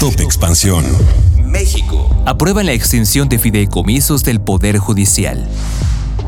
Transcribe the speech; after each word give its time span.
Top 0.00 0.20
Expansión. 0.20 0.84
México. 1.42 2.14
Aprueba 2.26 2.62
la 2.62 2.72
extinción 2.72 3.30
de 3.30 3.38
fideicomisos 3.38 4.24
del 4.24 4.42
Poder 4.42 4.76
Judicial. 4.76 5.48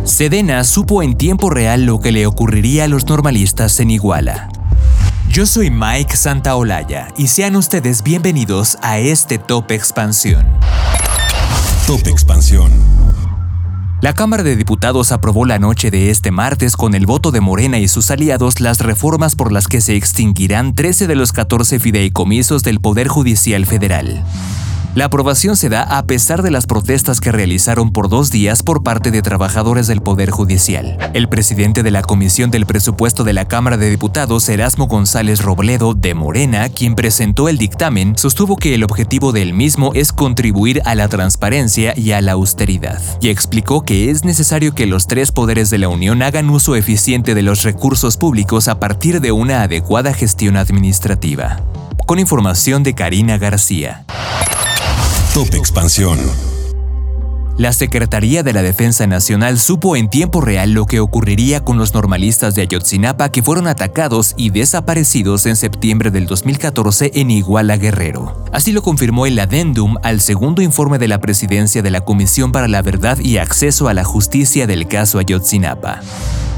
Sedena 0.05 0.65
supo 0.65 1.03
en 1.03 1.19
tiempo 1.19 1.51
real 1.51 1.85
lo 1.85 2.01
que 2.01 2.11
le 2.11 2.27
ocurriría 2.27 2.85
a 2.85 2.89
los 2.89 3.05
normalistas 3.07 3.79
en 3.81 3.91
Iguala. 3.91 4.49
Yo 5.29 5.45
soy 5.45 5.71
Mike 5.71 6.17
Santaolalla 6.17 7.09
y 7.19 7.27
sean 7.29 7.57
ustedes 7.57 8.03
bienvenidos 8.03 8.79
a 8.81 9.01
este 9.01 9.37
Top 9.37 9.71
Expansión. 9.71 10.47
Top 11.87 12.07
Expansión. 12.07 12.73
La 14.01 14.15
Cámara 14.15 14.45
de 14.45 14.55
Diputados 14.55 15.11
aprobó 15.11 15.45
la 15.45 15.59
noche 15.59 15.91
de 15.91 16.11
este 16.11 16.31
martes 16.31 16.77
con 16.77 16.95
el 16.95 17.05
voto 17.05 17.33
de 17.33 17.41
Morena 17.41 17.81
y 17.81 17.89
sus 17.89 18.13
aliados 18.13 18.61
las 18.61 18.79
reformas 18.79 19.35
por 19.35 19.51
las 19.51 19.67
que 19.67 19.81
se 19.81 19.97
extinguirán 19.97 20.77
13 20.77 21.09
de 21.09 21.17
los 21.17 21.33
14 21.33 21.81
fideicomisos 21.81 22.63
del 22.63 22.79
Poder 22.79 23.09
Judicial 23.09 23.67
Federal. 23.67 24.25
La 24.99 25.05
aprobación 25.05 25.55
se 25.55 25.69
da 25.69 25.85
a 25.97 26.07
pesar 26.07 26.43
de 26.43 26.51
las 26.51 26.67
protestas 26.67 27.21
que 27.21 27.31
realizaron 27.31 27.93
por 27.93 28.09
dos 28.09 28.33
días 28.33 28.65
por 28.65 28.83
parte 28.83 29.13
de 29.13 29.23
trabajadores 29.23 29.87
del 29.87 30.01
Poder 30.01 30.31
Judicial. 30.31 30.99
El 31.15 31.29
presidente 31.29 31.85
de 31.85 31.93
la 31.93 32.03
Comisión 32.03 32.51
del 32.51 32.67
Presupuesto 32.67 33.23
de 33.23 33.33
la 33.33 33.47
Cámara 33.47 33.77
de 33.77 33.91
Diputados, 33.91 34.49
Erasmo 34.49 34.89
González 34.89 35.41
Robledo, 35.41 35.95
de 35.95 36.15
Morena, 36.15 36.69
quien 36.69 36.97
presentó 36.97 37.49
el 37.49 37.59
dictamen, 37.59 38.19
sostuvo 38.19 38.57
que 38.57 38.75
el 38.75 38.83
objetivo 38.83 39.31
del 39.31 39.55
mismo 39.55 39.93
es 39.95 40.13
contribuir 40.13 40.83
a 40.85 40.97
la 40.97 41.07
transparencia 41.07 41.95
y 41.97 42.11
a 42.11 42.21
la 42.21 42.33
austeridad, 42.33 43.01
y 43.21 43.29
explicó 43.29 43.85
que 43.85 44.11
es 44.11 44.25
necesario 44.25 44.75
que 44.75 44.87
los 44.87 45.07
tres 45.07 45.31
poderes 45.31 45.71
de 45.71 45.79
la 45.79 45.89
Unión 45.89 46.23
hagan 46.23 46.51
uso 46.51 46.75
eficiente 46.75 47.37
de 47.37 47.43
los 47.43 47.63
recursos 47.63 48.17
públicos 48.17 48.67
a 48.67 48.81
partir 48.81 49.21
de 49.21 49.31
una 49.31 49.63
adecuada 49.63 50.13
gestión 50.13 50.57
administrativa. 50.57 51.61
Con 52.05 52.19
información 52.19 52.83
de 52.83 52.97
Karina 52.97 53.39
García. 53.39 54.05
Top 55.35 55.55
Expansión. 55.55 56.19
La 57.59 57.73
Secretaría 57.73 58.43
de 58.43 58.53
la 58.53 58.63
Defensa 58.63 59.07
Nacional 59.07 59.59
supo 59.59 59.95
en 59.95 60.09
tiempo 60.09 60.41
real 60.41 60.73
lo 60.73 60.87
que 60.87 61.01
ocurriría 61.01 61.65
con 61.65 61.77
los 61.77 61.93
normalistas 61.93 62.55
de 62.55 62.63
Ayotzinapa 62.63 63.31
que 63.31 63.43
fueron 63.43 63.67
atacados 63.67 64.35
y 64.37 64.51
desaparecidos 64.51 65.47
en 65.47 65.57
septiembre 65.57 66.11
del 66.11 66.27
2014 66.27 67.13
en 67.15 67.31
Iguala 67.31 67.77
Guerrero. 67.77 68.45
Así 68.53 68.73
lo 68.73 68.83
confirmó 68.83 69.27
el 69.27 69.39
adendum 69.39 69.97
al 70.03 70.21
segundo 70.21 70.63
informe 70.63 70.99
de 70.99 71.09
la 71.09 71.21
presidencia 71.21 71.83
de 71.83 71.91
la 71.91 72.01
Comisión 72.01 72.51
para 72.51 72.67
la 72.67 72.83
Verdad 72.83 73.19
y 73.19 73.37
Acceso 73.37 73.89
a 73.89 73.95
la 73.95 74.05
Justicia 74.05 74.67
del 74.67 74.89
caso 74.89 75.19
Ayotzinapa. 75.19 76.01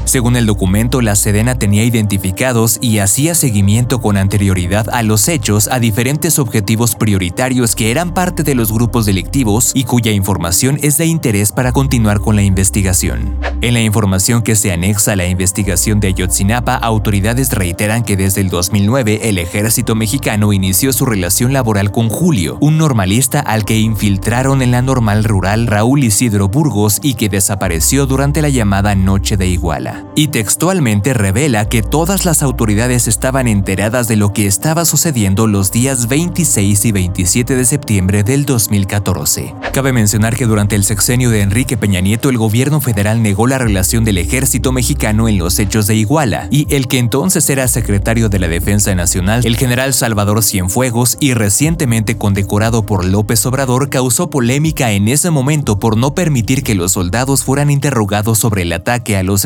Según 0.05 0.35
el 0.35 0.45
documento, 0.45 0.99
la 1.01 1.15
Sedena 1.15 1.55
tenía 1.55 1.83
identificados 1.83 2.79
y 2.81 2.97
hacía 2.97 3.35
seguimiento 3.35 4.01
con 4.01 4.17
anterioridad 4.17 4.87
a 4.91 5.03
los 5.03 5.27
hechos 5.27 5.69
a 5.71 5.79
diferentes 5.79 6.39
objetivos 6.39 6.95
prioritarios 6.95 7.75
que 7.75 7.91
eran 7.91 8.13
parte 8.13 8.43
de 8.43 8.55
los 8.55 8.73
grupos 8.73 9.05
delictivos 9.05 9.71
y 9.73 9.83
cuya 9.83 10.11
información 10.11 10.79
es 10.81 10.97
de 10.97 11.05
interés 11.05 11.51
para 11.51 11.71
continuar 11.71 12.19
con 12.19 12.35
la 12.35 12.41
investigación. 12.41 13.37
En 13.61 13.73
la 13.75 13.81
información 13.81 14.41
que 14.41 14.55
se 14.55 14.71
anexa 14.73 15.13
a 15.13 15.15
la 15.15 15.27
investigación 15.27 15.99
de 15.99 16.07
Ayotzinapa, 16.09 16.75
autoridades 16.75 17.51
reiteran 17.53 18.03
que 18.03 18.17
desde 18.17 18.41
el 18.41 18.49
2009 18.49 19.29
el 19.29 19.37
ejército 19.37 19.93
mexicano 19.95 20.51
inició 20.51 20.93
su 20.93 21.05
relación 21.05 21.53
laboral 21.53 21.91
con 21.91 22.09
Julio, 22.09 22.57
un 22.59 22.77
normalista 22.77 23.39
al 23.39 23.65
que 23.65 23.77
infiltraron 23.77 24.61
en 24.61 24.71
la 24.71 24.81
normal 24.81 25.23
rural 25.23 25.67
Raúl 25.67 26.03
Isidro 26.03 26.47
Burgos 26.47 26.99
y 27.03 27.13
que 27.13 27.29
desapareció 27.29 28.07
durante 28.07 28.41
la 28.41 28.49
llamada 28.49 28.95
Noche 28.95 29.37
de 29.37 29.47
Iguala 29.47 29.90
y 30.15 30.27
textualmente 30.27 31.13
revela 31.13 31.67
que 31.69 31.81
todas 31.81 32.25
las 32.25 32.43
autoridades 32.43 33.07
estaban 33.07 33.47
enteradas 33.47 34.07
de 34.07 34.15
lo 34.15 34.33
que 34.33 34.47
estaba 34.47 34.85
sucediendo 34.85 35.47
los 35.47 35.71
días 35.71 36.07
26 36.07 36.85
y 36.85 36.91
27 36.91 37.55
de 37.55 37.65
septiembre 37.65 38.23
del 38.23 38.45
2014. 38.45 39.55
Cabe 39.73 39.93
mencionar 39.93 40.35
que 40.35 40.45
durante 40.45 40.75
el 40.75 40.83
sexenio 40.83 41.29
de 41.29 41.41
Enrique 41.41 41.77
Peña 41.77 42.01
Nieto 42.01 42.29
el 42.29 42.37
gobierno 42.37 42.81
federal 42.81 43.21
negó 43.21 43.47
la 43.47 43.57
relación 43.57 44.03
del 44.03 44.17
ejército 44.17 44.71
mexicano 44.71 45.29
en 45.29 45.37
los 45.37 45.59
hechos 45.59 45.87
de 45.87 45.95
Iguala, 45.95 46.47
y 46.51 46.67
el 46.73 46.87
que 46.87 46.99
entonces 46.99 47.49
era 47.49 47.67
secretario 47.67 48.29
de 48.29 48.39
la 48.39 48.47
Defensa 48.47 48.93
Nacional, 48.95 49.45
el 49.45 49.55
general 49.57 49.93
Salvador 49.93 50.43
Cienfuegos, 50.43 51.17
y 51.19 51.33
recientemente 51.33 52.17
condecorado 52.17 52.85
por 52.85 53.05
López 53.05 53.45
Obrador, 53.45 53.89
causó 53.89 54.29
polémica 54.29 54.91
en 54.91 55.07
ese 55.07 55.29
momento 55.29 55.79
por 55.79 55.97
no 55.97 56.13
permitir 56.13 56.63
que 56.63 56.75
los 56.75 56.93
soldados 56.93 57.43
fueran 57.43 57.69
interrogados 57.71 58.39
sobre 58.39 58.63
el 58.63 58.73
ataque 58.73 59.17
a 59.17 59.23
los 59.23 59.45